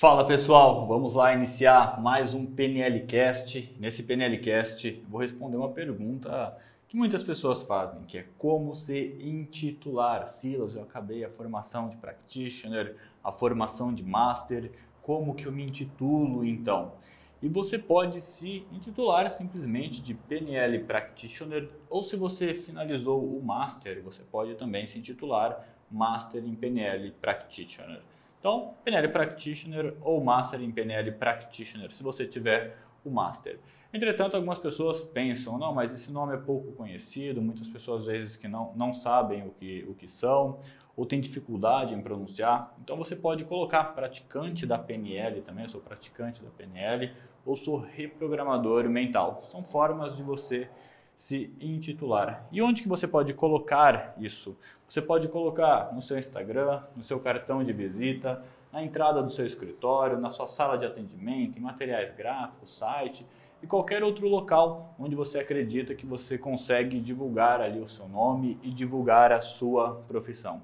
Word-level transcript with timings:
Fala 0.00 0.24
pessoal, 0.24 0.86
vamos 0.86 1.14
lá 1.14 1.34
iniciar 1.34 2.00
mais 2.00 2.32
um 2.32 2.46
PNLcast. 2.46 3.76
Nesse 3.78 4.02
PNLcast 4.02 5.04
vou 5.06 5.20
responder 5.20 5.58
uma 5.58 5.68
pergunta 5.68 6.56
que 6.88 6.96
muitas 6.96 7.22
pessoas 7.22 7.62
fazem, 7.62 8.04
que 8.04 8.16
é 8.16 8.24
como 8.38 8.74
se 8.74 9.18
intitular. 9.22 10.26
Silas, 10.26 10.74
eu 10.74 10.84
acabei 10.84 11.22
a 11.22 11.28
formação 11.28 11.90
de 11.90 11.98
practitioner, 11.98 12.96
a 13.22 13.30
formação 13.30 13.92
de 13.92 14.02
master, 14.02 14.72
como 15.02 15.34
que 15.34 15.44
eu 15.44 15.52
me 15.52 15.64
intitulo 15.64 16.46
então? 16.46 16.94
E 17.42 17.46
você 17.50 17.78
pode 17.78 18.22
se 18.22 18.66
intitular 18.72 19.28
simplesmente 19.28 20.00
de 20.00 20.14
PNL 20.14 20.78
Practitioner, 20.84 21.68
ou 21.90 22.02
se 22.02 22.16
você 22.16 22.54
finalizou 22.54 23.22
o 23.22 23.44
Master, 23.44 24.02
você 24.02 24.22
pode 24.22 24.54
também 24.54 24.86
se 24.86 24.98
intitular 24.98 25.62
Master 25.90 26.42
em 26.42 26.54
PNL 26.54 27.10
Practitioner. 27.20 28.00
Então, 28.40 28.74
PNL 28.82 29.08
Practitioner 29.08 29.94
ou 30.00 30.24
Master 30.24 30.60
em 30.62 30.72
PNL 30.72 31.12
Practitioner, 31.12 31.92
se 31.92 32.02
você 32.02 32.26
tiver 32.26 32.74
o 33.04 33.10
Master. 33.10 33.60
Entretanto, 33.92 34.34
algumas 34.34 34.58
pessoas 34.58 35.02
pensam, 35.02 35.58
não, 35.58 35.74
mas 35.74 35.92
esse 35.92 36.10
nome 36.10 36.34
é 36.34 36.36
pouco 36.38 36.72
conhecido, 36.72 37.42
muitas 37.42 37.68
pessoas 37.68 38.02
às 38.02 38.06
vezes 38.06 38.36
que 38.36 38.48
não, 38.48 38.72
não 38.74 38.94
sabem 38.94 39.46
o 39.46 39.50
que, 39.50 39.84
o 39.88 39.94
que 39.94 40.08
são, 40.08 40.58
ou 40.96 41.04
têm 41.04 41.20
dificuldade 41.20 41.94
em 41.94 42.00
pronunciar. 42.00 42.74
Então 42.82 42.96
você 42.96 43.14
pode 43.14 43.44
colocar 43.44 43.84
praticante 43.84 44.64
da 44.64 44.78
PNL 44.78 45.42
também, 45.42 45.68
sou 45.68 45.80
praticante 45.80 46.42
da 46.42 46.50
PNL, 46.50 47.12
ou 47.44 47.56
sou 47.56 47.78
reprogramador 47.78 48.88
mental. 48.88 49.42
São 49.50 49.64
formas 49.64 50.16
de 50.16 50.22
você 50.22 50.70
se 51.20 51.54
intitular. 51.60 52.48
E 52.50 52.62
onde 52.62 52.80
que 52.80 52.88
você 52.88 53.06
pode 53.06 53.34
colocar 53.34 54.14
isso? 54.18 54.56
Você 54.88 55.02
pode 55.02 55.28
colocar 55.28 55.92
no 55.92 56.00
seu 56.00 56.18
Instagram, 56.18 56.82
no 56.96 57.02
seu 57.02 57.20
cartão 57.20 57.62
de 57.62 57.74
visita, 57.74 58.42
na 58.72 58.82
entrada 58.82 59.22
do 59.22 59.28
seu 59.28 59.44
escritório, 59.44 60.18
na 60.18 60.30
sua 60.30 60.48
sala 60.48 60.78
de 60.78 60.86
atendimento, 60.86 61.58
em 61.58 61.60
materiais 61.60 62.10
gráficos, 62.10 62.70
site 62.74 63.26
e 63.62 63.66
qualquer 63.66 64.02
outro 64.02 64.26
local 64.26 64.94
onde 64.98 65.14
você 65.14 65.38
acredita 65.38 65.94
que 65.94 66.06
você 66.06 66.38
consegue 66.38 66.98
divulgar 66.98 67.60
ali 67.60 67.80
o 67.80 67.86
seu 67.86 68.08
nome 68.08 68.58
e 68.62 68.70
divulgar 68.70 69.30
a 69.30 69.40
sua 69.40 70.02
profissão. 70.08 70.62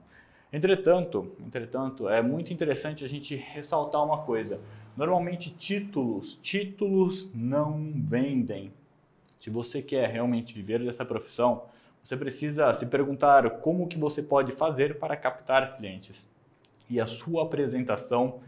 Entretanto, 0.51 1.37
entretanto, 1.39 2.09
é 2.09 2.23
muito 2.23 2.51
interessante 2.51 3.05
a 3.05 3.09
gente 3.09 3.37
ressaltar 3.37 4.03
uma 4.03 4.23
coisa. 4.23 4.59
Normalmente 4.97 5.51
títulos, 5.51 6.35
títulos 6.35 7.29
não 7.35 7.93
vendem. 7.95 8.73
Se 9.47 9.51
você 9.51 9.81
quer 9.81 10.11
realmente 10.11 10.53
viver 10.53 10.83
dessa 10.83 11.05
profissão, 11.05 11.67
você 12.03 12.17
precisa 12.17 12.73
se 12.73 12.85
perguntar 12.85 13.49
como 13.61 13.87
que 13.87 13.97
você 13.97 14.21
pode 14.21 14.51
fazer 14.51 14.99
para 14.99 15.17
captar 15.17 15.77
clientes. 15.77 16.29
E 16.91 17.01
a 17.01 17.07
sua 17.07 17.45
apresentação 17.45 18.41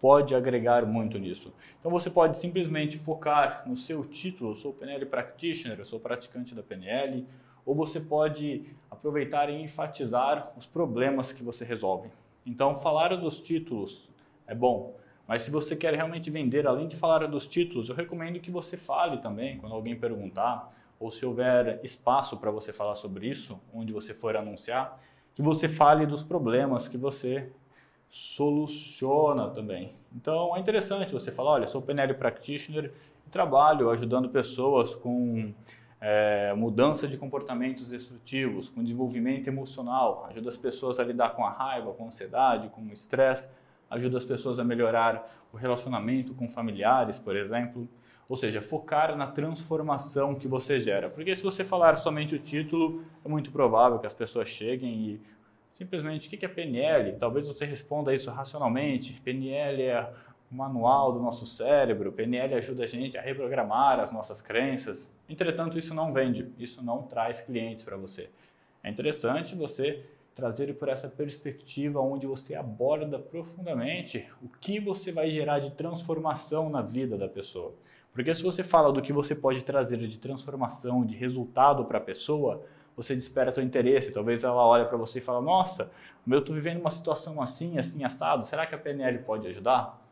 pode 0.00 0.34
agregar 0.34 0.86
muito 0.86 1.18
nisso. 1.18 1.52
Então 1.78 1.90
você 1.90 2.08
pode 2.08 2.38
simplesmente 2.38 2.98
focar 2.98 3.64
no 3.66 3.76
seu 3.76 4.02
título, 4.02 4.52
eu 4.52 4.56
sou 4.56 4.72
PNL 4.72 5.04
Practitioner, 5.04 5.78
eu 5.78 5.84
sou 5.84 6.00
praticante 6.00 6.54
da 6.54 6.62
PNL, 6.62 7.26
ou 7.66 7.74
você 7.74 8.00
pode 8.00 8.64
aproveitar 8.90 9.50
e 9.50 9.60
enfatizar 9.60 10.54
os 10.56 10.64
problemas 10.64 11.32
que 11.32 11.42
você 11.42 11.66
resolve. 11.66 12.08
Então 12.46 12.78
falar 12.78 13.14
dos 13.14 13.42
títulos 13.42 14.08
é 14.46 14.54
bom, 14.54 14.96
mas 15.26 15.42
se 15.42 15.50
você 15.50 15.74
quer 15.74 15.92
realmente 15.94 16.30
vender, 16.30 16.66
além 16.66 16.86
de 16.86 16.94
falar 16.94 17.26
dos 17.26 17.46
títulos, 17.46 17.88
eu 17.88 17.94
recomendo 17.94 18.38
que 18.38 18.50
você 18.50 18.76
fale 18.76 19.18
também, 19.18 19.58
quando 19.58 19.74
alguém 19.74 19.98
perguntar, 19.98 20.72
ou 21.00 21.10
se 21.10 21.26
houver 21.26 21.80
espaço 21.82 22.36
para 22.36 22.50
você 22.50 22.72
falar 22.72 22.94
sobre 22.94 23.28
isso, 23.28 23.60
onde 23.74 23.92
você 23.92 24.14
for 24.14 24.36
anunciar, 24.36 25.00
que 25.34 25.42
você 25.42 25.68
fale 25.68 26.06
dos 26.06 26.22
problemas 26.22 26.88
que 26.88 26.96
você 26.96 27.50
soluciona 28.08 29.50
também. 29.50 29.92
Então 30.14 30.56
é 30.56 30.60
interessante 30.60 31.12
você 31.12 31.30
falar, 31.30 31.50
olha, 31.52 31.66
sou 31.66 31.82
PNL 31.82 32.14
Practitioner 32.14 32.92
e 33.26 33.30
trabalho 33.30 33.90
ajudando 33.90 34.28
pessoas 34.28 34.94
com 34.94 35.52
é, 36.00 36.54
mudança 36.54 37.08
de 37.08 37.18
comportamentos 37.18 37.88
destrutivos, 37.88 38.70
com 38.70 38.82
desenvolvimento 38.82 39.48
emocional, 39.48 40.26
ajuda 40.30 40.48
as 40.48 40.56
pessoas 40.56 41.00
a 41.00 41.04
lidar 41.04 41.30
com 41.30 41.44
a 41.44 41.50
raiva, 41.50 41.92
com 41.92 42.04
a 42.04 42.06
ansiedade, 42.06 42.68
com 42.68 42.80
o 42.80 42.92
estresse 42.92 43.48
ajuda 43.90 44.18
as 44.18 44.24
pessoas 44.24 44.58
a 44.58 44.64
melhorar 44.64 45.26
o 45.52 45.56
relacionamento 45.56 46.34
com 46.34 46.48
familiares, 46.48 47.18
por 47.18 47.36
exemplo. 47.36 47.88
Ou 48.28 48.36
seja, 48.36 48.60
focar 48.60 49.16
na 49.16 49.28
transformação 49.28 50.34
que 50.34 50.48
você 50.48 50.80
gera. 50.80 51.08
Porque 51.08 51.36
se 51.36 51.44
você 51.44 51.62
falar 51.62 51.96
somente 51.96 52.34
o 52.34 52.38
título, 52.38 53.04
é 53.24 53.28
muito 53.28 53.52
provável 53.52 53.98
que 54.00 54.06
as 54.06 54.14
pessoas 54.14 54.48
cheguem 54.48 54.92
e 54.92 55.20
simplesmente, 55.74 56.26
o 56.26 56.30
que 56.30 56.44
é 56.44 56.48
PNL? 56.48 57.16
Talvez 57.18 57.46
você 57.46 57.64
responda 57.64 58.14
isso 58.14 58.30
racionalmente. 58.30 59.20
PNL 59.20 59.82
é 59.82 60.12
o 60.50 60.54
manual 60.54 61.12
do 61.12 61.20
nosso 61.20 61.46
cérebro, 61.46 62.12
PNL 62.12 62.54
ajuda 62.54 62.84
a 62.84 62.86
gente 62.86 63.18
a 63.18 63.20
reprogramar 63.20 64.00
as 64.00 64.12
nossas 64.12 64.40
crenças. 64.40 65.10
Entretanto, 65.28 65.78
isso 65.78 65.94
não 65.94 66.12
vende, 66.12 66.50
isso 66.58 66.82
não 66.82 67.02
traz 67.02 67.40
clientes 67.40 67.84
para 67.84 67.96
você. 67.96 68.30
É 68.82 68.90
interessante 68.90 69.54
você 69.54 70.04
trazer 70.36 70.74
por 70.74 70.90
essa 70.90 71.08
perspectiva 71.08 71.98
onde 71.98 72.26
você 72.26 72.54
aborda 72.54 73.18
profundamente 73.18 74.28
o 74.42 74.48
que 74.60 74.78
você 74.78 75.10
vai 75.10 75.30
gerar 75.30 75.60
de 75.60 75.70
transformação 75.70 76.68
na 76.68 76.82
vida 76.82 77.16
da 77.16 77.26
pessoa. 77.26 77.74
Porque 78.12 78.34
se 78.34 78.42
você 78.42 78.62
fala 78.62 78.92
do 78.92 79.00
que 79.00 79.14
você 79.14 79.34
pode 79.34 79.62
trazer 79.62 79.96
de 79.96 80.18
transformação, 80.18 81.06
de 81.06 81.16
resultado 81.16 81.86
para 81.86 81.96
a 81.96 82.02
pessoa, 82.02 82.62
você 82.94 83.14
desperta 83.14 83.54
seu 83.54 83.64
interesse. 83.64 84.12
Talvez 84.12 84.44
ela 84.44 84.64
olhe 84.66 84.84
para 84.84 84.98
você 84.98 85.20
e 85.20 85.22
fala: 85.22 85.40
"Nossa, 85.40 85.90
eu 86.28 86.38
estou 86.38 86.54
vivendo 86.54 86.80
uma 86.80 86.90
situação 86.90 87.40
assim, 87.40 87.78
assim 87.78 88.04
assado. 88.04 88.46
Será 88.46 88.66
que 88.66 88.74
a 88.74 88.78
PNL 88.78 89.20
pode 89.20 89.46
ajudar?" 89.48 90.02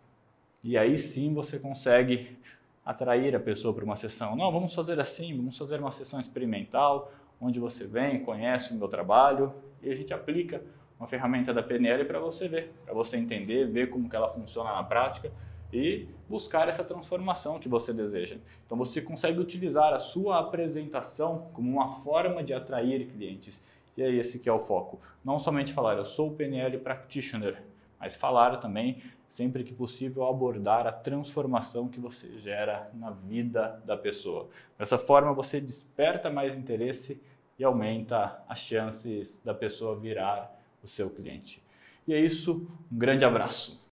E 0.62 0.79
aí 0.79 0.97
sim 0.97 1.35
você 1.35 1.59
consegue 1.59 2.39
atrair 2.85 3.37
a 3.37 3.41
pessoa 3.41 3.75
para 3.75 3.85
uma 3.85 3.97
sessão. 3.97 4.35
Não, 4.35 4.51
vamos 4.51 4.75
fazer 4.75 4.99
assim, 4.99 5.37
vamos 5.37 5.59
fazer 5.59 5.81
uma 5.81 5.93
sessão 5.93 6.19
experimental, 6.19 7.12
onde 7.39 7.61
você 7.61 7.87
vem, 7.87 8.25
conhece 8.25 8.73
o 8.73 8.77
meu 8.77 8.89
trabalho 8.89 9.53
e 9.84 9.91
a 9.91 9.95
gente 9.95 10.12
aplica 10.12 10.62
uma 10.99 11.06
ferramenta 11.06 11.53
da 11.53 11.62
PNL 11.62 12.05
para 12.05 12.19
você 12.19 12.49
ver, 12.49 12.72
para 12.84 12.95
você 12.95 13.17
entender, 13.17 13.67
ver 13.67 13.91
como 13.91 14.09
que 14.09 14.17
ela 14.17 14.28
funciona 14.28 14.72
na 14.72 14.83
prática 14.83 15.31
e 15.72 16.06
buscar 16.28 16.69
essa 16.69 16.84
transformação 16.84 17.59
que 17.59 17.69
você 17.69 17.93
deseja. 17.93 18.37
Então 18.65 18.78
você 18.78 19.00
consegue 19.00 19.41
utilizar 19.41 19.93
a 19.93 19.99
sua 19.99 20.39
apresentação 20.39 21.50
como 21.53 21.71
uma 21.71 21.91
forma 21.91 22.43
de 22.43 22.55
atrair 22.55 23.06
clientes. 23.09 23.62
E 23.97 24.03
é 24.03 24.11
esse 24.11 24.39
que 24.39 24.49
é 24.49 24.53
o 24.53 24.61
foco. 24.61 25.00
Não 25.25 25.39
somente 25.39 25.73
falar 25.73 25.97
eu 25.97 26.05
sou 26.05 26.33
PNL 26.33 26.78
practitioner, 26.78 27.62
mas 27.99 28.15
falar 28.15 28.56
também 28.59 29.03
sempre 29.33 29.65
que 29.65 29.75
possível 29.75 30.25
abordar 30.27 30.87
a 30.87 30.93
transformação 30.93 31.89
que 31.89 31.99
você 31.99 32.39
gera 32.39 32.89
na 32.94 33.11
vida 33.11 33.83
da 33.84 33.97
pessoa. 33.97 34.49
Dessa 34.78 34.97
forma 34.97 35.33
você 35.33 35.61
desperta 35.61 36.31
mais 36.31 36.56
interesse 36.56 37.21
e 37.59 37.65
aumenta 37.65 38.43
as 38.49 38.59
chances 38.59 39.41
da 39.45 39.55
pessoa 39.55 39.99
virar 39.99 40.55
o 40.83 40.87
seu 40.87 41.09
cliente. 41.09 41.63
E 42.07 42.13
é 42.13 42.21
isso, 42.21 42.69
um 42.93 42.99
grande 42.99 43.25
abraço. 43.25 43.83